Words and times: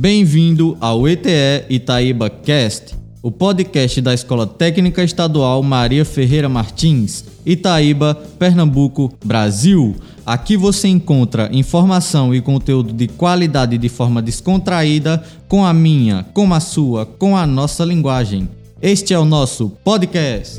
Bem-vindo 0.00 0.78
ao 0.80 1.06
ETE 1.06 1.66
Itaíba 1.68 2.30
Cast, 2.30 2.96
o 3.22 3.30
podcast 3.30 4.00
da 4.00 4.14
Escola 4.14 4.46
Técnica 4.46 5.04
Estadual 5.04 5.62
Maria 5.62 6.06
Ferreira 6.06 6.48
Martins, 6.48 7.22
Itaíba, 7.44 8.14
Pernambuco, 8.38 9.12
Brasil. 9.22 9.94
Aqui 10.24 10.56
você 10.56 10.88
encontra 10.88 11.50
informação 11.52 12.34
e 12.34 12.40
conteúdo 12.40 12.94
de 12.94 13.08
qualidade 13.08 13.76
de 13.76 13.90
forma 13.90 14.22
descontraída, 14.22 15.22
com 15.46 15.66
a 15.66 15.74
minha, 15.74 16.24
com 16.32 16.50
a 16.54 16.60
sua, 16.60 17.04
com 17.04 17.36
a 17.36 17.46
nossa 17.46 17.84
linguagem. 17.84 18.48
Este 18.80 19.12
é 19.12 19.18
o 19.18 19.26
nosso 19.26 19.68
podcast. 19.84 20.58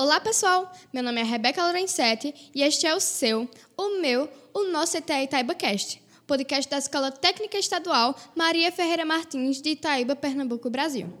Olá 0.00 0.20
pessoal, 0.20 0.72
meu 0.92 1.02
nome 1.02 1.20
é 1.20 1.24
Rebeca 1.24 1.60
Lorenzetti 1.60 2.32
e 2.54 2.62
este 2.62 2.86
é 2.86 2.94
o 2.94 3.00
seu, 3.00 3.50
o 3.76 4.00
meu, 4.00 4.30
o 4.54 4.70
nosso 4.70 4.96
ETE 4.96 5.24
ItaibaCast, 5.24 6.00
podcast 6.24 6.70
da 6.70 6.78
Escola 6.78 7.10
Técnica 7.10 7.58
Estadual 7.58 8.14
Maria 8.36 8.70
Ferreira 8.70 9.04
Martins 9.04 9.60
de 9.60 9.70
Itaíba, 9.70 10.14
Pernambuco, 10.14 10.70
Brasil. 10.70 11.12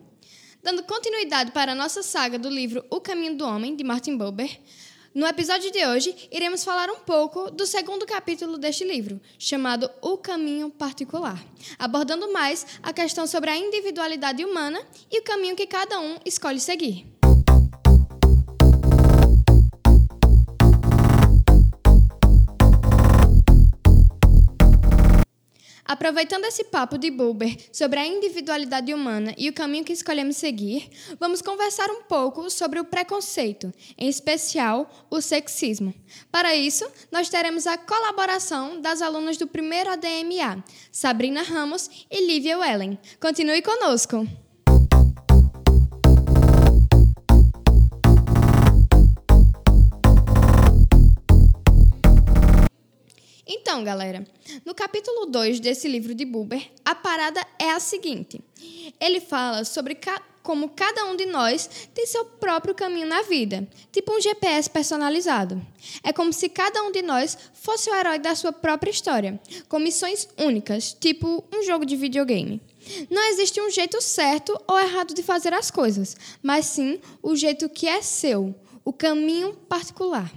Dando 0.62 0.84
continuidade 0.84 1.50
para 1.50 1.72
a 1.72 1.74
nossa 1.74 2.04
saga 2.04 2.38
do 2.38 2.48
livro 2.48 2.84
O 2.88 3.00
Caminho 3.00 3.34
do 3.34 3.44
Homem, 3.44 3.74
de 3.74 3.82
Martin 3.82 4.16
Buber, 4.16 4.60
no 5.12 5.26
episódio 5.26 5.72
de 5.72 5.84
hoje 5.84 6.14
iremos 6.30 6.62
falar 6.62 6.88
um 6.88 7.00
pouco 7.00 7.50
do 7.50 7.66
segundo 7.66 8.06
capítulo 8.06 8.56
deste 8.56 8.84
livro, 8.84 9.20
chamado 9.40 9.90
O 10.00 10.16
Caminho 10.18 10.70
Particular, 10.70 11.44
abordando 11.80 12.32
mais 12.32 12.64
a 12.80 12.92
questão 12.92 13.26
sobre 13.26 13.50
a 13.50 13.56
individualidade 13.56 14.44
humana 14.44 14.80
e 15.10 15.18
o 15.18 15.24
caminho 15.24 15.56
que 15.56 15.66
cada 15.66 15.98
um 15.98 16.16
escolhe 16.24 16.60
seguir. 16.60 17.17
Aproveitando 25.88 26.44
esse 26.44 26.64
papo 26.64 26.98
de 26.98 27.10
Buber 27.10 27.56
sobre 27.72 27.98
a 27.98 28.06
individualidade 28.06 28.92
humana 28.92 29.34
e 29.38 29.48
o 29.48 29.54
caminho 29.54 29.86
que 29.86 29.92
escolhemos 29.94 30.36
seguir, 30.36 30.90
vamos 31.18 31.40
conversar 31.40 31.88
um 31.90 32.02
pouco 32.02 32.50
sobre 32.50 32.78
o 32.78 32.84
preconceito, 32.84 33.72
em 33.96 34.06
especial 34.06 35.08
o 35.08 35.22
sexismo. 35.22 35.94
Para 36.30 36.54
isso, 36.54 36.86
nós 37.10 37.30
teremos 37.30 37.66
a 37.66 37.78
colaboração 37.78 38.82
das 38.82 39.00
alunas 39.00 39.38
do 39.38 39.46
primeiro 39.46 39.88
ADMA, 39.88 40.62
Sabrina 40.92 41.40
Ramos 41.40 41.88
e 42.10 42.26
Lívia 42.26 42.58
Wellen. 42.58 42.98
Continue 43.18 43.62
conosco! 43.62 44.28
Então, 53.50 53.82
galera, 53.82 54.26
no 54.62 54.74
capítulo 54.74 55.24
2 55.24 55.58
desse 55.58 55.88
livro 55.88 56.14
de 56.14 56.26
Buber, 56.26 56.70
a 56.84 56.94
parada 56.94 57.40
é 57.58 57.70
a 57.70 57.80
seguinte: 57.80 58.42
ele 59.00 59.20
fala 59.20 59.64
sobre 59.64 59.94
ca 59.94 60.22
como 60.42 60.70
cada 60.70 61.04
um 61.04 61.14
de 61.14 61.26
nós 61.26 61.68
tem 61.94 62.06
seu 62.06 62.24
próprio 62.24 62.74
caminho 62.74 63.06
na 63.06 63.20
vida, 63.20 63.68
tipo 63.92 64.16
um 64.16 64.20
GPS 64.20 64.70
personalizado. 64.70 65.60
É 66.02 66.10
como 66.10 66.32
se 66.32 66.48
cada 66.48 66.82
um 66.84 66.90
de 66.90 67.02
nós 67.02 67.36
fosse 67.52 67.90
o 67.90 67.94
herói 67.94 68.18
da 68.18 68.34
sua 68.34 68.50
própria 68.50 68.90
história, 68.90 69.38
com 69.68 69.78
missões 69.78 70.26
únicas, 70.38 70.96
tipo 70.98 71.44
um 71.54 71.62
jogo 71.62 71.84
de 71.84 71.96
videogame. 71.96 72.62
Não 73.10 73.28
existe 73.30 73.60
um 73.60 73.70
jeito 73.70 74.00
certo 74.00 74.58
ou 74.66 74.78
errado 74.78 75.12
de 75.12 75.22
fazer 75.22 75.52
as 75.52 75.70
coisas, 75.70 76.16
mas 76.42 76.64
sim 76.64 76.98
o 77.22 77.36
jeito 77.36 77.68
que 77.68 77.86
é 77.86 78.00
seu, 78.00 78.54
o 78.82 78.92
caminho 78.92 79.52
particular. 79.68 80.32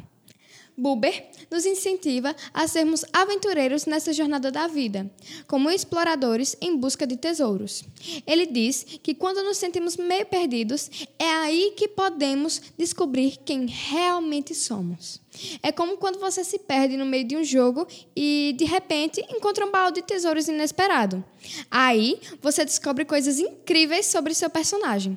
Buber 0.81 1.29
nos 1.51 1.63
incentiva 1.63 2.35
a 2.51 2.67
sermos 2.67 3.05
aventureiros 3.13 3.85
nessa 3.85 4.11
jornada 4.11 4.49
da 4.49 4.65
vida, 4.65 5.07
como 5.45 5.69
exploradores 5.69 6.57
em 6.59 6.75
busca 6.75 7.05
de 7.05 7.17
tesouros. 7.17 7.83
Ele 8.25 8.47
diz 8.47 8.83
que 9.03 9.13
quando 9.13 9.43
nos 9.43 9.57
sentimos 9.57 9.95
meio 9.95 10.25
perdidos, 10.25 10.89
é 11.19 11.29
aí 11.29 11.73
que 11.77 11.87
podemos 11.87 12.59
descobrir 12.75 13.37
quem 13.45 13.67
realmente 13.67 14.55
somos. 14.55 15.21
É 15.61 15.71
como 15.71 15.97
quando 15.97 16.19
você 16.19 16.43
se 16.43 16.57
perde 16.57 16.97
no 16.97 17.05
meio 17.05 17.25
de 17.25 17.37
um 17.37 17.43
jogo 17.43 17.87
e, 18.15 18.55
de 18.57 18.65
repente, 18.65 19.23
encontra 19.29 19.63
um 19.63 19.71
baú 19.71 19.91
de 19.91 20.01
tesouros 20.01 20.47
inesperado. 20.47 21.23
Aí 21.69 22.19
você 22.41 22.65
descobre 22.65 23.05
coisas 23.05 23.37
incríveis 23.39 24.07
sobre 24.07 24.33
seu 24.33 24.49
personagem. 24.49 25.15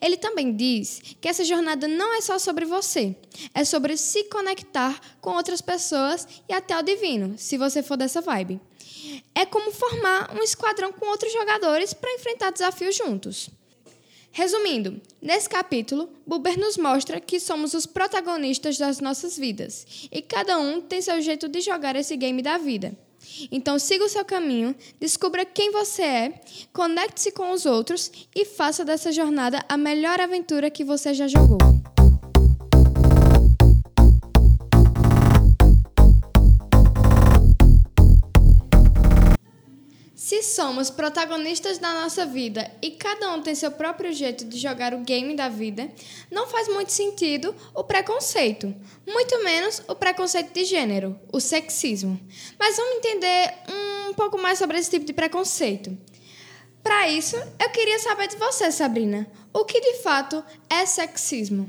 Ele 0.00 0.16
também 0.16 0.54
diz 0.54 1.00
que 1.20 1.28
essa 1.28 1.44
jornada 1.44 1.88
não 1.88 2.14
é 2.14 2.20
só 2.20 2.38
sobre 2.38 2.64
você, 2.64 3.14
é 3.52 3.64
sobre 3.64 3.96
se 3.96 4.24
conectar 4.24 5.00
com 5.20 5.30
outras 5.30 5.60
pessoas 5.60 6.26
e 6.48 6.52
até 6.52 6.78
o 6.78 6.82
divino, 6.82 7.36
se 7.38 7.58
você 7.58 7.82
for 7.82 7.96
dessa 7.96 8.20
vibe. 8.20 8.60
É 9.34 9.44
como 9.44 9.72
formar 9.72 10.34
um 10.34 10.42
esquadrão 10.42 10.92
com 10.92 11.06
outros 11.06 11.32
jogadores 11.32 11.92
para 11.92 12.12
enfrentar 12.14 12.50
desafios 12.50 12.96
juntos. 12.96 13.50
Resumindo, 14.36 15.00
nesse 15.22 15.48
capítulo, 15.48 16.08
Buber 16.26 16.58
nos 16.58 16.76
mostra 16.76 17.20
que 17.20 17.38
somos 17.38 17.72
os 17.72 17.86
protagonistas 17.86 18.76
das 18.76 18.98
nossas 18.98 19.38
vidas 19.38 20.08
e 20.10 20.20
cada 20.20 20.58
um 20.58 20.80
tem 20.80 21.00
seu 21.00 21.20
jeito 21.22 21.48
de 21.48 21.60
jogar 21.60 21.94
esse 21.94 22.16
game 22.16 22.42
da 22.42 22.58
vida. 22.58 22.96
Então 23.50 23.78
siga 23.78 24.04
o 24.04 24.08
seu 24.08 24.24
caminho, 24.24 24.74
descubra 25.00 25.44
quem 25.44 25.70
você 25.70 26.02
é, 26.02 26.40
conecte-se 26.72 27.32
com 27.32 27.52
os 27.52 27.66
outros 27.66 28.10
e 28.34 28.44
faça 28.44 28.84
dessa 28.84 29.12
jornada 29.12 29.64
a 29.68 29.76
melhor 29.76 30.20
aventura 30.20 30.70
que 30.70 30.84
você 30.84 31.14
já 31.14 31.28
jogou. 31.28 31.58
Somos 40.64 40.88
protagonistas 40.88 41.76
da 41.76 41.92
nossa 41.92 42.24
vida 42.24 42.70
e 42.80 42.92
cada 42.92 43.34
um 43.34 43.42
tem 43.42 43.54
seu 43.54 43.70
próprio 43.70 44.10
jeito 44.14 44.46
de 44.46 44.58
jogar 44.58 44.94
o 44.94 45.00
game 45.00 45.36
da 45.36 45.46
vida, 45.46 45.90
não 46.30 46.46
faz 46.46 46.68
muito 46.68 46.90
sentido 46.90 47.54
o 47.74 47.84
preconceito, 47.84 48.74
muito 49.06 49.44
menos 49.44 49.82
o 49.86 49.94
preconceito 49.94 50.54
de 50.54 50.64
gênero, 50.64 51.20
o 51.30 51.38
sexismo. 51.38 52.18
Mas 52.58 52.78
vamos 52.78 52.96
entender 52.96 53.52
um 54.08 54.14
pouco 54.14 54.38
mais 54.38 54.58
sobre 54.58 54.78
esse 54.78 54.90
tipo 54.90 55.04
de 55.04 55.12
preconceito. 55.12 55.94
Para 56.82 57.10
isso, 57.10 57.36
eu 57.36 57.68
queria 57.68 57.98
saber 57.98 58.28
de 58.28 58.36
você, 58.36 58.72
Sabrina, 58.72 59.30
o 59.52 59.66
que 59.66 59.78
de 59.78 60.02
fato 60.02 60.42
é 60.70 60.86
sexismo? 60.86 61.68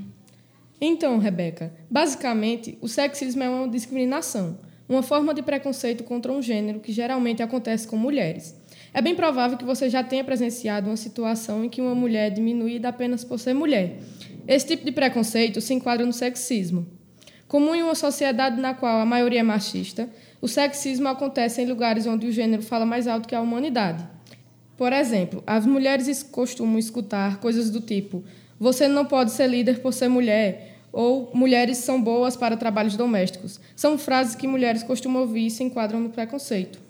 Então, 0.80 1.18
Rebeca, 1.18 1.76
basicamente, 1.92 2.78
o 2.80 2.88
sexismo 2.88 3.44
é 3.44 3.50
uma 3.50 3.68
discriminação 3.68 4.58
uma 4.88 5.02
forma 5.02 5.34
de 5.34 5.42
preconceito 5.42 6.04
contra 6.04 6.32
um 6.32 6.42
gênero 6.42 6.80
que 6.80 6.92
geralmente 6.92 7.42
acontece 7.42 7.88
com 7.88 7.98
mulheres. 7.98 8.56
É 8.96 9.02
bem 9.02 9.14
provável 9.14 9.58
que 9.58 9.66
você 9.66 9.90
já 9.90 10.02
tenha 10.02 10.24
presenciado 10.24 10.90
uma 10.90 10.96
situação 10.96 11.66
em 11.66 11.68
que 11.68 11.82
uma 11.82 11.94
mulher 11.94 12.28
é 12.28 12.30
diminuída 12.30 12.88
apenas 12.88 13.26
por 13.26 13.38
ser 13.38 13.54
mulher. 13.54 14.00
Esse 14.48 14.68
tipo 14.68 14.86
de 14.86 14.92
preconceito 14.94 15.60
se 15.60 15.74
enquadra 15.74 16.06
no 16.06 16.14
sexismo. 16.14 16.88
Comum 17.46 17.76
em 17.76 17.84
uma 17.84 17.94
sociedade 17.94 18.58
na 18.58 18.74
qual 18.74 19.02
a 19.02 19.06
maioria 19.06 19.42
é 19.42 19.44
machista, 19.44 20.10
o 20.42 20.48
sexismo 20.48 21.10
acontece 21.10 21.62
em 21.62 21.66
lugares 21.66 22.08
onde 22.08 22.26
o 22.26 22.32
gênero 22.32 22.62
fala 22.62 22.86
mais 22.86 23.06
alto 23.06 23.28
que 23.28 23.36
a 23.36 23.42
humanidade. 23.42 24.02
Por 24.78 24.94
exemplo, 24.94 25.44
as 25.46 25.66
mulheres 25.66 26.24
costumam 26.24 26.80
escutar 26.80 27.42
coisas 27.42 27.70
do 27.70 27.82
tipo: 27.82 28.24
você 28.58 28.88
não 28.88 29.04
pode 29.04 29.32
ser 29.32 29.48
líder 29.48 29.82
por 29.82 29.92
ser 29.92 30.08
mulher, 30.08 30.78
ou 30.94 31.30
mulheres 31.34 31.80
são 31.80 32.02
boas 32.02 32.38
para 32.38 32.56
trabalhos 32.56 32.96
domésticos. 32.96 33.60
São 33.76 33.98
frases 33.98 34.36
que 34.36 34.48
mulheres 34.48 34.84
costumam 34.84 35.24
ouvir 35.24 35.48
e 35.48 35.52
se 35.52 35.66
enquadram 35.66 36.00
no 36.00 36.12
preconceito. 36.12 36.86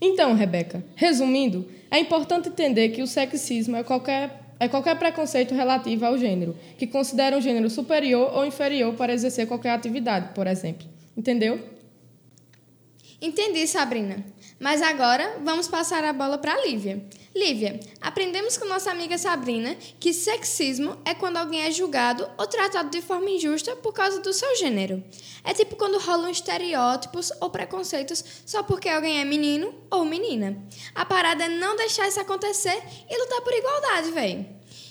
Então, 0.00 0.34
Rebeca, 0.34 0.84
resumindo, 0.94 1.68
é 1.90 1.98
importante 1.98 2.48
entender 2.48 2.90
que 2.90 3.02
o 3.02 3.06
sexismo 3.06 3.76
é 3.76 3.82
qualquer, 3.82 4.54
é 4.60 4.68
qualquer 4.68 4.96
preconceito 4.98 5.54
relativo 5.54 6.04
ao 6.04 6.16
gênero, 6.16 6.56
que 6.76 6.86
considera 6.86 7.36
um 7.36 7.40
gênero 7.40 7.68
superior 7.68 8.32
ou 8.34 8.46
inferior 8.46 8.94
para 8.94 9.12
exercer 9.12 9.46
qualquer 9.46 9.70
atividade, 9.70 10.34
por 10.34 10.46
exemplo. 10.46 10.86
Entendeu? 11.16 11.60
Entendi, 13.20 13.66
Sabrina. 13.66 14.24
Mas 14.58 14.82
agora 14.82 15.38
vamos 15.44 15.68
passar 15.68 16.02
a 16.04 16.12
bola 16.12 16.36
para 16.36 16.52
a 16.52 16.66
Lívia. 16.66 17.04
Lívia, 17.34 17.78
aprendemos 18.00 18.56
com 18.56 18.64
nossa 18.64 18.90
amiga 18.90 19.16
Sabrina 19.16 19.76
que 20.00 20.12
sexismo 20.12 20.96
é 21.04 21.14
quando 21.14 21.36
alguém 21.36 21.62
é 21.62 21.70
julgado 21.70 22.28
ou 22.36 22.46
tratado 22.46 22.90
de 22.90 23.00
forma 23.00 23.30
injusta 23.30 23.76
por 23.76 23.92
causa 23.92 24.20
do 24.20 24.32
seu 24.32 24.56
gênero. 24.56 25.04
É 25.44 25.54
tipo 25.54 25.76
quando 25.76 26.00
rolam 26.00 26.30
estereótipos 26.30 27.30
ou 27.40 27.50
preconceitos 27.50 28.24
só 28.44 28.64
porque 28.64 28.88
alguém 28.88 29.20
é 29.20 29.24
menino 29.24 29.72
ou 29.88 30.04
menina. 30.04 30.60
A 30.92 31.04
parada 31.04 31.44
é 31.44 31.48
não 31.48 31.76
deixar 31.76 32.08
isso 32.08 32.18
acontecer 32.18 32.82
e 33.08 33.16
lutar 33.16 33.40
por 33.42 33.52
igualdade, 33.52 34.10
véi. 34.10 34.46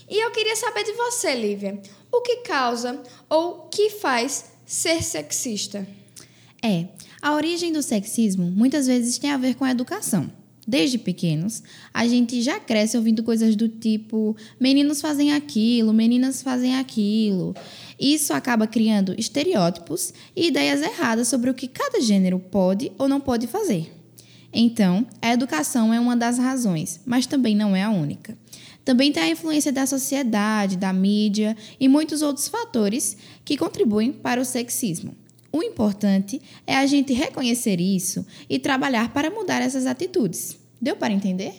E 0.09 0.23
eu 0.23 0.31
queria 0.31 0.55
saber 0.55 0.85
de 0.85 0.93
você, 0.93 1.35
Lívia, 1.35 1.81
o 2.09 2.21
que 2.21 2.37
causa 2.37 3.03
ou 3.29 3.67
que 3.67 3.89
faz 3.89 4.45
ser 4.65 5.03
sexista? 5.03 5.85
É, 6.63 6.85
a 7.21 7.33
origem 7.33 7.71
do 7.71 7.81
sexismo 7.81 8.51
muitas 8.51 8.87
vezes 8.87 9.17
tem 9.17 9.31
a 9.31 9.37
ver 9.37 9.55
com 9.55 9.65
a 9.65 9.71
educação. 9.71 10.29
Desde 10.67 10.97
pequenos, 10.97 11.63
a 11.93 12.05
gente 12.05 12.41
já 12.41 12.59
cresce 12.59 12.97
ouvindo 12.97 13.23
coisas 13.23 13.55
do 13.55 13.69
tipo: 13.69 14.35
meninos 14.59 14.99
fazem 14.99 15.33
aquilo, 15.33 15.93
meninas 15.93 16.41
fazem 16.41 16.75
aquilo. 16.75 17.55
Isso 17.97 18.33
acaba 18.33 18.67
criando 18.67 19.15
estereótipos 19.17 20.13
e 20.35 20.47
ideias 20.47 20.81
erradas 20.81 21.29
sobre 21.29 21.49
o 21.49 21.53
que 21.53 21.69
cada 21.69 22.01
gênero 22.01 22.37
pode 22.37 22.91
ou 22.97 23.07
não 23.07 23.21
pode 23.21 23.47
fazer. 23.47 23.93
Então, 24.51 25.07
a 25.21 25.31
educação 25.31 25.93
é 25.93 25.99
uma 25.99 26.17
das 26.17 26.37
razões, 26.37 26.99
mas 27.05 27.25
também 27.25 27.55
não 27.55 27.73
é 27.73 27.83
a 27.83 27.89
única. 27.89 28.37
Também 28.83 29.11
tem 29.11 29.23
a 29.23 29.29
influência 29.29 29.71
da 29.71 29.85
sociedade, 29.85 30.75
da 30.75 30.91
mídia 30.91 31.55
e 31.79 31.87
muitos 31.87 32.21
outros 32.21 32.47
fatores 32.47 33.15
que 33.45 33.57
contribuem 33.57 34.11
para 34.11 34.41
o 34.41 34.45
sexismo. 34.45 35.15
O 35.57 35.63
importante 35.63 36.39
é 36.67 36.75
a 36.75 36.85
gente 36.85 37.13
reconhecer 37.13 37.81
isso 37.81 38.23
e 38.47 38.59
trabalhar 38.59 39.11
para 39.11 39.31
mudar 39.31 39.59
essas 39.59 39.87
atitudes. 39.87 40.55
Deu 40.79 40.95
para 40.95 41.11
entender? 41.11 41.51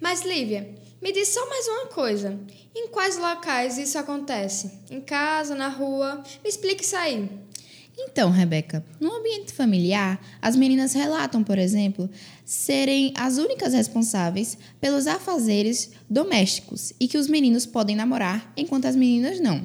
Mas, 0.00 0.24
Lívia, 0.24 0.74
me 1.00 1.12
diz 1.12 1.28
só 1.28 1.48
mais 1.48 1.68
uma 1.68 1.86
coisa. 1.86 2.36
Em 2.74 2.88
quais 2.88 3.16
locais 3.16 3.78
isso 3.78 3.96
acontece? 3.96 4.72
Em 4.90 5.00
casa, 5.00 5.54
na 5.54 5.68
rua? 5.68 6.20
Me 6.42 6.50
explique 6.50 6.82
isso 6.82 6.96
aí. 6.96 7.30
Então, 7.96 8.28
Rebeca, 8.28 8.84
no 8.98 9.12
ambiente 9.12 9.52
familiar, 9.52 10.20
as 10.40 10.56
meninas 10.56 10.92
relatam, 10.92 11.44
por 11.44 11.58
exemplo, 11.58 12.10
serem 12.44 13.14
as 13.16 13.38
únicas 13.38 13.72
responsáveis 13.72 14.58
pelos 14.80 15.06
afazeres 15.06 15.92
domésticos 16.10 16.92
e 16.98 17.06
que 17.06 17.18
os 17.18 17.28
meninos 17.28 17.66
podem 17.66 17.94
namorar 17.94 18.52
enquanto 18.56 18.86
as 18.86 18.96
meninas 18.96 19.38
não. 19.38 19.64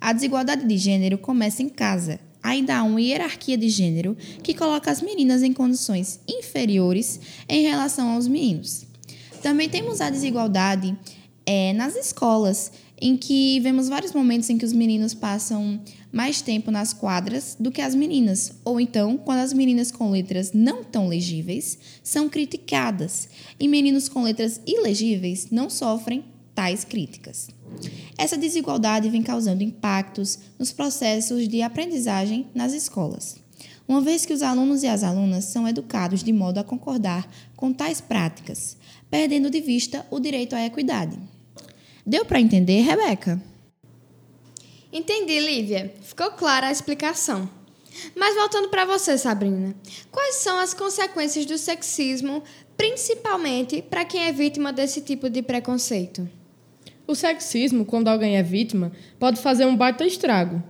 A 0.00 0.12
desigualdade 0.12 0.64
de 0.64 0.78
gênero 0.78 1.18
começa 1.18 1.64
em 1.64 1.68
casa, 1.68 2.20
ainda 2.42 2.78
há 2.78 2.82
uma 2.82 3.00
hierarquia 3.00 3.56
de 3.56 3.68
gênero 3.68 4.16
que 4.42 4.54
coloca 4.54 4.90
as 4.90 5.00
meninas 5.00 5.42
em 5.42 5.52
condições 5.52 6.20
inferiores 6.28 7.20
em 7.48 7.62
relação 7.62 8.10
aos 8.10 8.26
meninos. 8.26 8.84
Também 9.42 9.68
temos 9.68 10.00
a 10.00 10.10
desigualdade 10.10 10.96
é, 11.44 11.72
nas 11.72 11.96
escolas, 11.96 12.72
em 13.00 13.16
que 13.16 13.58
vemos 13.60 13.88
vários 13.88 14.12
momentos 14.12 14.48
em 14.48 14.56
que 14.56 14.64
os 14.64 14.72
meninos 14.72 15.12
passam 15.12 15.80
mais 16.12 16.40
tempo 16.40 16.70
nas 16.70 16.92
quadras 16.92 17.56
do 17.58 17.72
que 17.72 17.80
as 17.80 17.94
meninas, 17.94 18.52
ou 18.64 18.80
então 18.80 19.16
quando 19.16 19.40
as 19.40 19.52
meninas 19.52 19.90
com 19.90 20.10
letras 20.10 20.52
não 20.52 20.84
tão 20.84 21.08
legíveis 21.08 21.78
são 22.02 22.28
criticadas 22.28 23.28
e 23.58 23.66
meninos 23.66 24.08
com 24.08 24.22
letras 24.22 24.60
ilegíveis 24.64 25.48
não 25.50 25.68
sofrem 25.68 26.24
tais 26.54 26.84
críticas. 26.84 27.48
Essa 28.16 28.36
desigualdade 28.36 29.08
vem 29.08 29.22
causando 29.22 29.62
impactos 29.62 30.38
nos 30.58 30.72
processos 30.72 31.48
de 31.48 31.62
aprendizagem 31.62 32.46
nas 32.54 32.72
escolas, 32.72 33.36
uma 33.88 34.00
vez 34.00 34.24
que 34.24 34.32
os 34.32 34.42
alunos 34.42 34.82
e 34.82 34.86
as 34.86 35.02
alunas 35.02 35.46
são 35.46 35.66
educados 35.66 36.22
de 36.22 36.32
modo 36.32 36.58
a 36.58 36.64
concordar 36.64 37.28
com 37.56 37.72
tais 37.72 38.00
práticas, 38.00 38.76
perdendo 39.10 39.50
de 39.50 39.60
vista 39.60 40.06
o 40.10 40.20
direito 40.20 40.54
à 40.54 40.64
equidade. 40.64 41.18
Deu 42.04 42.24
para 42.24 42.40
entender, 42.40 42.80
Rebeca? 42.82 43.42
Entendi, 44.92 45.40
Lívia. 45.40 45.94
Ficou 46.02 46.30
clara 46.32 46.66
a 46.66 46.72
explicação. 46.72 47.48
Mas 48.16 48.34
voltando 48.34 48.68
para 48.68 48.84
você, 48.84 49.16
Sabrina, 49.16 49.74
quais 50.10 50.36
são 50.36 50.58
as 50.58 50.74
consequências 50.74 51.46
do 51.46 51.58
sexismo, 51.58 52.42
principalmente 52.76 53.82
para 53.82 54.04
quem 54.04 54.24
é 54.24 54.32
vítima 54.32 54.72
desse 54.72 55.00
tipo 55.00 55.30
de 55.30 55.42
preconceito? 55.42 56.28
O 57.12 57.14
sexismo, 57.14 57.84
quando 57.84 58.08
alguém 58.08 58.38
é 58.38 58.42
vítima, 58.42 58.90
pode 59.18 59.38
fazer 59.38 59.66
um 59.66 59.76
baita 59.76 60.02
estrago. 60.02 60.62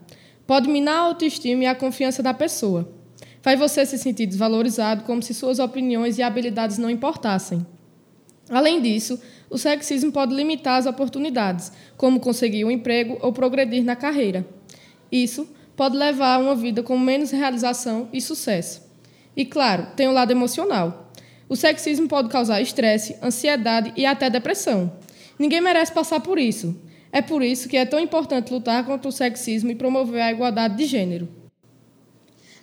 Pode 0.45 0.69
minar 0.69 0.97
a 0.97 1.03
autoestima 1.03 1.63
e 1.63 1.67
a 1.67 1.75
confiança 1.75 2.21
da 2.21 2.35
pessoa. 2.35 2.93
Faz 3.41 3.57
você 3.57 3.87
se 3.87 3.97
sentir 3.97 4.27
desvalorizado, 4.27 5.05
como 5.05 5.23
se 5.23 5.35
suas 5.35 5.61
opiniões 5.61 6.19
e 6.19 6.23
habilidades 6.23 6.79
não 6.79 6.91
importassem. 6.91 7.65
Além 8.51 8.83
disso, 8.83 9.23
o 9.49 9.57
sexismo 9.57 10.11
pode 10.11 10.35
limitar 10.35 10.81
as 10.81 10.87
oportunidades, 10.87 11.71
como 11.97 12.19
conseguir 12.19 12.65
um 12.65 12.73
emprego 12.73 13.19
ou 13.23 13.33
progredir 13.33 13.85
na 13.85 13.95
carreira. 13.95 14.45
Isso 15.13 15.49
pode 15.77 15.97
levar 15.97 16.35
a 16.35 16.39
uma 16.39 16.57
vida 16.57 16.83
com 16.83 16.99
menos 16.99 17.31
realização 17.31 18.09
e 18.13 18.21
sucesso. 18.21 18.83
E, 19.37 19.45
claro, 19.45 19.95
tem 19.95 20.09
o 20.09 20.13
lado 20.13 20.33
emocional. 20.33 21.13
O 21.49 21.55
sexismo 21.55 22.09
pode 22.09 22.29
causar 22.31 22.61
estresse, 22.61 23.17
ansiedade 23.23 23.93
e 23.97 24.05
até 24.05 24.29
depressão. 24.29 24.91
Ninguém 25.39 25.61
merece 25.61 25.93
passar 25.93 26.21
por 26.21 26.39
isso. 26.39 26.77
É 27.11 27.21
por 27.21 27.43
isso 27.43 27.69
que 27.69 27.77
é 27.77 27.85
tão 27.85 28.01
importante 28.01 28.53
lutar 28.53 28.85
contra 28.87 29.09
o 29.09 29.13
sexismo 29.13 29.71
e 29.71 29.75
promover 29.75 30.23
a 30.23 30.33
igualdade 30.33 30.77
de 30.77 30.87
gênero. 30.87 31.29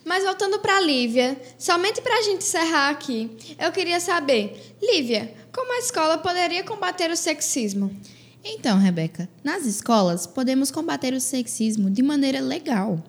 Mas 0.04 0.24
voltando 0.24 0.58
para 0.58 0.80
Lívia, 0.80 1.40
somente 1.58 2.00
para 2.00 2.18
a 2.18 2.22
gente 2.22 2.42
encerrar 2.42 2.90
aqui, 2.90 3.30
eu 3.58 3.70
queria 3.70 4.00
saber, 4.00 4.74
Lívia, 4.82 5.32
como 5.52 5.72
a 5.72 5.78
escola 5.78 6.18
poderia 6.18 6.64
combater 6.64 7.10
o 7.10 7.16
sexismo? 7.16 7.94
Então, 8.42 8.78
Rebeca, 8.78 9.28
nas 9.44 9.66
escolas 9.66 10.26
podemos 10.26 10.70
combater 10.70 11.12
o 11.12 11.20
sexismo 11.20 11.90
de 11.90 12.02
maneira 12.02 12.40
legal, 12.40 13.02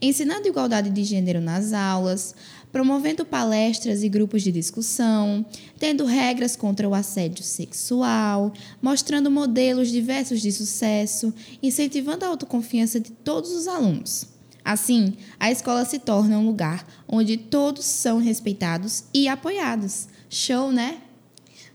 ensinando 0.00 0.46
igualdade 0.46 0.90
de 0.90 1.02
gênero 1.02 1.40
nas 1.40 1.72
aulas, 1.72 2.34
promovendo 2.76 3.24
palestras 3.24 4.02
e 4.02 4.08
grupos 4.08 4.42
de 4.42 4.52
discussão, 4.52 5.46
tendo 5.78 6.04
regras 6.04 6.54
contra 6.56 6.86
o 6.86 6.94
assédio 6.94 7.42
sexual, 7.42 8.52
mostrando 8.82 9.30
modelos 9.30 9.88
diversos 9.88 10.42
de 10.42 10.52
sucesso, 10.52 11.32
incentivando 11.62 12.26
a 12.26 12.28
autoconfiança 12.28 13.00
de 13.00 13.12
todos 13.12 13.52
os 13.52 13.66
alunos. 13.66 14.26
Assim, 14.62 15.16
a 15.40 15.50
escola 15.50 15.86
se 15.86 15.98
torna 15.98 16.38
um 16.38 16.44
lugar 16.44 16.86
onde 17.08 17.38
todos 17.38 17.86
são 17.86 18.18
respeitados 18.18 19.04
e 19.14 19.26
apoiados. 19.26 20.06
Show, 20.28 20.70
né? 20.70 20.98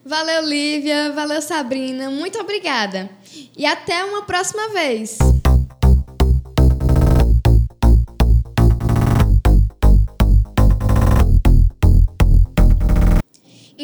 Valeu, 0.05 0.45
Lívia. 0.47 1.11
Valeu, 1.13 1.41
Sabrina. 1.41 2.11
Muito 2.11 2.37
obrigada. 2.37 3.09
E 3.57 3.65
até 3.65 4.05
uma 4.05 4.21
próxima 4.21 4.69
vez. 4.69 5.17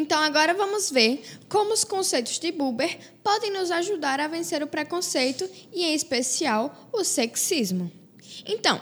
Então 0.07 0.21
agora 0.21 0.53
vamos 0.53 0.89
ver 0.89 1.21
como 1.49 1.73
os 1.73 1.83
conceitos 1.83 2.39
de 2.39 2.49
Buber 2.49 2.97
podem 3.21 3.51
nos 3.51 3.69
ajudar 3.69 4.21
a 4.21 4.27
vencer 4.29 4.63
o 4.63 4.67
preconceito 4.67 5.49
e, 5.73 5.83
em 5.83 5.93
especial, 5.93 6.89
o 6.93 7.03
sexismo. 7.03 7.91
Então, 8.45 8.81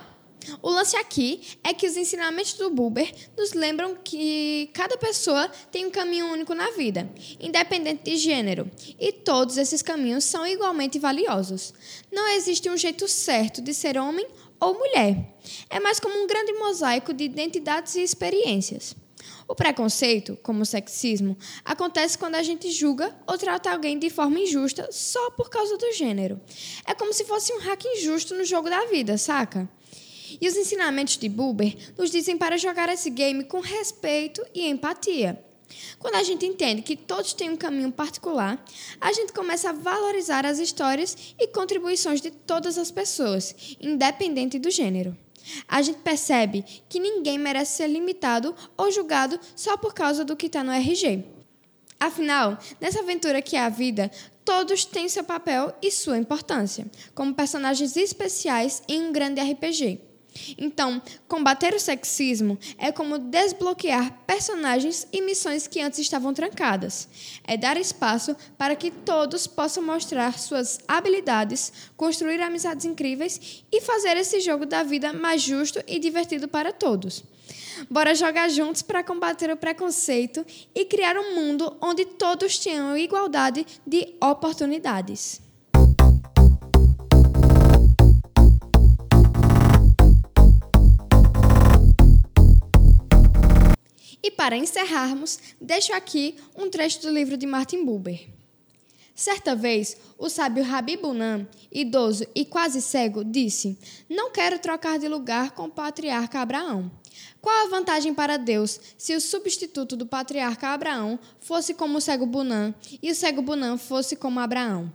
o 0.62 0.70
lance 0.70 0.96
aqui 0.96 1.42
é 1.64 1.74
que 1.74 1.88
os 1.88 1.98
ensinamentos 1.98 2.54
do 2.54 2.70
Buber 2.70 3.12
nos 3.36 3.54
lembram 3.54 3.98
que 4.04 4.70
cada 4.72 4.98
pessoa 4.98 5.50
tem 5.72 5.88
um 5.88 5.90
caminho 5.90 6.28
único 6.28 6.54
na 6.54 6.70
vida, 6.70 7.10
independente 7.40 8.04
de 8.04 8.18
gênero, 8.18 8.70
e 9.00 9.12
todos 9.12 9.58
esses 9.58 9.82
caminhos 9.82 10.26
são 10.26 10.46
igualmente 10.46 11.00
valiosos. 11.00 11.74
Não 12.12 12.28
existe 12.36 12.70
um 12.70 12.78
jeito 12.78 13.08
certo 13.08 13.64
de 13.64 13.74
ser 13.74 13.98
homem 13.98 14.28
ou 14.60 14.76
mulher. 14.76 15.36
É 15.72 15.80
mais 15.80 16.00
como 16.00 16.24
um 16.24 16.28
grande 16.28 16.54
mosaico 16.54 17.12
de 17.16 17.24
identidades 17.24 17.96
e 17.96 18.04
experiências. 18.04 18.96
O 19.48 19.54
preconceito, 19.54 20.38
como 20.42 20.64
o 20.64 20.66
sexismo, 20.66 21.38
acontece 21.64 22.18
quando 22.18 22.36
a 22.36 22.42
gente 22.42 22.72
julga 22.72 23.16
ou 23.28 23.38
trata 23.38 23.70
alguém 23.70 24.00
de 24.00 24.10
forma 24.10 24.40
injusta 24.40 24.90
só 24.92 25.30
por 25.32 25.50
causa 25.50 25.78
do 25.78 25.92
gênero. 25.94 26.42
É 26.86 26.96
como 26.96 27.14
se 27.14 27.26
fosse 27.26 27.54
um 27.54 27.60
hack 27.60 27.86
injusto 27.86 28.34
no 28.34 28.44
jogo 28.44 28.70
da 28.70 28.86
vida, 28.86 29.18
saca? 29.18 29.70
E 30.42 30.48
os 30.48 30.58
ensinamentos 30.58 31.18
de 31.18 31.30
Buber 31.30 31.76
nos 31.96 32.10
dizem 32.10 32.38
para 32.38 32.58
jogar 32.58 32.90
esse 32.90 33.10
game 33.12 33.44
com 33.44 33.60
respeito 33.60 34.44
e 34.54 34.68
empatia. 34.68 35.40
Quando 36.00 36.16
a 36.16 36.24
gente 36.24 36.46
entende 36.46 36.82
que 36.82 36.96
todos 36.96 37.34
têm 37.34 37.52
um 37.52 37.58
caminho 37.58 37.92
particular, 37.92 38.64
a 39.00 39.14
gente 39.14 39.32
começa 39.32 39.70
a 39.70 39.74
valorizar 39.74 40.46
as 40.46 40.58
histórias 40.58 41.36
e 41.40 41.48
contribuições 41.48 42.20
de 42.20 42.32
todas 42.32 42.78
as 42.78 42.90
pessoas, 42.90 43.56
independente 43.80 44.58
do 44.58 44.72
gênero 44.72 45.16
a 45.68 45.82
gente 45.82 46.00
percebe 46.00 46.64
que 46.90 47.00
ninguém 47.00 47.38
merece 47.38 47.78
ser 47.78 47.88
limitado 47.88 48.56
ou 48.78 48.92
julgado 48.92 49.40
só 49.56 49.78
por 49.78 49.94
causa 49.94 50.24
do 50.24 50.36
que 50.36 50.48
está 50.48 50.64
no 50.64 50.72
RG. 50.72 51.24
Afinal, 52.00 52.58
nessa 52.80 53.00
aventura 53.00 53.42
que 53.42 53.56
é 53.56 53.62
a 53.62 53.70
vida, 53.70 54.12
todos 54.44 54.86
têm 54.86 55.10
seu 55.10 55.24
papel 55.24 55.74
e 55.82 55.90
sua 55.90 56.18
importância, 56.18 56.86
como 57.14 57.34
personagens 57.34 57.96
especiais 57.96 58.84
em 58.88 59.02
um 59.02 59.12
grande 59.12 59.42
RPG. 59.42 60.00
Então, 60.58 61.02
combater 61.28 61.74
o 61.74 61.80
sexismo 61.80 62.58
é 62.78 62.92
como 62.92 63.18
desbloquear 63.18 64.12
personagens 64.26 65.08
e 65.12 65.22
missões 65.22 65.68
que 65.68 65.82
antes 65.82 66.00
estavam 66.00 66.34
trancadas. 66.34 67.08
É 67.44 67.58
dar 67.58 67.78
espaço 67.78 68.36
para 68.58 68.76
que 68.76 68.92
todos 68.92 69.48
possam 69.48 69.84
mostrar 69.84 70.38
suas 70.38 70.80
habilidades, 70.88 71.72
construir 71.96 72.42
amizades 72.42 72.86
incríveis 72.86 73.64
e 73.72 73.82
fazer 73.82 74.18
esse 74.18 74.40
jogo 74.40 74.66
da 74.66 74.84
vida 74.84 75.14
mais 75.14 75.42
justo 75.42 75.82
e 75.88 76.00
divertido 76.00 76.48
para 76.48 76.72
todos. 76.72 77.24
Bora 77.90 78.16
jogar 78.16 78.50
juntos 78.50 78.82
para 78.82 79.04
combater 79.04 79.52
o 79.52 79.58
preconceito 79.58 80.46
e 80.74 80.86
criar 80.86 81.18
um 81.18 81.36
mundo 81.36 81.76
onde 81.82 82.06
todos 82.06 82.58
tenham 82.58 82.98
igualdade 82.98 83.66
de 83.86 84.16
oportunidades. 84.22 85.45
Para 94.32 94.58
encerrarmos, 94.58 95.40
deixo 95.60 95.94
aqui 95.94 96.36
um 96.56 96.70
trecho 96.70 97.02
do 97.02 97.12
livro 97.12 97.38
de 97.38 97.46
Martin 97.46 97.84
Buber. 97.84 98.28
Certa 99.16 99.56
vez, 99.56 99.96
o 100.18 100.30
sábio 100.30 100.62
Rabi 100.62 100.98
Bunan, 100.98 101.48
idoso 101.72 102.28
e 102.36 102.44
quase 102.44 102.82
cego, 102.82 103.24
disse: 103.24 103.80
Não 104.10 104.30
quero 104.30 104.60
trocar 104.60 105.00
de 105.00 105.08
lugar 105.08 105.52
com 105.52 105.64
o 105.64 105.72
patriarca 105.72 106.42
Abraão. 106.42 106.92
Qual 107.42 107.66
a 107.66 107.70
vantagem 107.70 108.14
para 108.14 108.36
Deus 108.36 108.78
se 108.98 109.16
o 109.16 109.22
substituto 109.22 109.96
do 109.96 110.06
patriarca 110.06 110.68
Abraão 110.68 111.18
fosse 111.40 111.74
como 111.74 111.98
o 111.98 112.02
cego 112.02 112.26
Bunan 112.26 112.76
e 113.02 113.10
o 113.10 113.16
cego 113.16 113.42
Bunan 113.42 113.78
fosse 113.78 114.18
como 114.18 114.40
Abraão? 114.40 114.92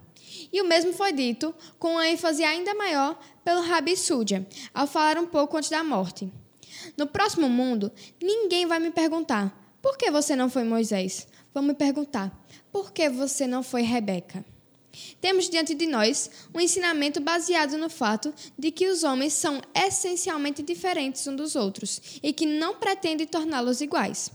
E 0.53 0.61
o 0.61 0.67
mesmo 0.67 0.93
foi 0.93 1.13
dito, 1.13 1.55
com 1.79 2.01
ênfase 2.01 2.45
ainda 2.45 2.75
maior, 2.75 3.19
pelo 3.43 3.63
Rabi 3.63 3.97
Súdia, 3.97 4.47
ao 4.75 4.87
falar 4.87 5.17
um 5.17 5.27
pouco 5.27 5.57
antes 5.57 5.71
da 5.71 5.83
morte. 5.83 6.31
No 7.01 7.07
próximo 7.07 7.49
mundo, 7.49 7.91
ninguém 8.23 8.67
vai 8.67 8.79
me 8.79 8.91
perguntar: 8.91 9.75
por 9.81 9.97
que 9.97 10.11
você 10.11 10.37
não 10.37 10.51
foi 10.51 10.65
Moisés? 10.65 11.27
Vão 11.55 11.63
me 11.63 11.73
perguntar: 11.73 12.31
por 12.71 12.93
que 12.93 13.09
você 13.09 13.47
não 13.47 13.63
foi 13.63 13.81
Rebeca? 13.81 14.45
Temos 15.19 15.49
diante 15.49 15.75
de 15.75 15.87
nós 15.87 16.31
um 16.55 16.61
ensinamento 16.61 17.19
baseado 17.19 17.79
no 17.79 17.89
fato 17.89 18.35
de 18.59 18.71
que 18.71 18.87
os 18.87 19.03
homens 19.03 19.33
são 19.33 19.63
essencialmente 19.75 20.63
diferentes 20.63 21.27
uns 21.27 21.37
dos 21.37 21.57
outros 21.57 22.21
e 22.23 22.35
que 22.35 22.45
não 22.45 22.75
pretendem 22.75 23.27
torná-los 23.27 23.81
iguais. 23.81 24.31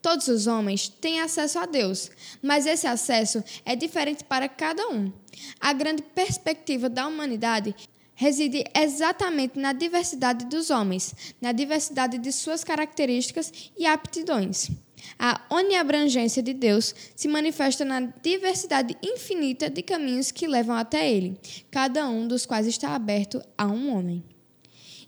Todos 0.00 0.28
os 0.28 0.46
homens 0.46 0.86
têm 0.86 1.20
acesso 1.20 1.58
a 1.58 1.66
Deus, 1.66 2.12
mas 2.40 2.64
esse 2.64 2.86
acesso 2.86 3.42
é 3.64 3.74
diferente 3.74 4.22
para 4.22 4.48
cada 4.48 4.86
um. 4.88 5.10
A 5.58 5.72
grande 5.72 6.02
perspectiva 6.02 6.88
da 6.88 7.08
humanidade 7.08 7.74
reside 8.14 8.64
exatamente 8.74 9.58
na 9.58 9.72
diversidade 9.72 10.46
dos 10.46 10.70
homens, 10.70 11.14
na 11.40 11.52
diversidade 11.52 12.18
de 12.18 12.32
suas 12.32 12.64
características 12.64 13.52
e 13.76 13.86
aptidões. 13.86 14.70
A 15.18 15.40
oniabrangência 15.50 16.42
de 16.42 16.52
Deus 16.52 16.94
se 17.14 17.28
manifesta 17.28 17.84
na 17.84 18.00
diversidade 18.00 18.96
infinita 19.02 19.68
de 19.68 19.82
caminhos 19.82 20.30
que 20.30 20.46
levam 20.46 20.76
até 20.76 21.10
Ele, 21.10 21.38
cada 21.70 22.08
um 22.08 22.26
dos 22.26 22.46
quais 22.46 22.66
está 22.66 22.94
aberto 22.94 23.42
a 23.56 23.66
um 23.66 23.94
homem. 23.94 24.24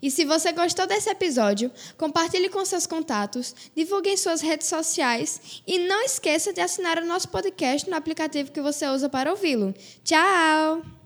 E 0.01 0.11
se 0.11 0.25
você 0.25 0.51
gostou 0.51 0.85
desse 0.85 1.09
episódio, 1.09 1.71
compartilhe 1.97 2.49
com 2.49 2.63
seus 2.63 2.85
contatos, 2.85 3.55
divulgue 3.75 4.11
em 4.11 4.17
suas 4.17 4.41
redes 4.41 4.67
sociais 4.67 5.61
e 5.65 5.79
não 5.79 6.03
esqueça 6.03 6.53
de 6.53 6.61
assinar 6.61 6.99
o 6.99 7.05
nosso 7.05 7.29
podcast 7.29 7.89
no 7.89 7.95
aplicativo 7.95 8.51
que 8.51 8.61
você 8.61 8.87
usa 8.87 9.09
para 9.09 9.31
ouvi-lo. 9.31 9.73
Tchau! 10.03 10.96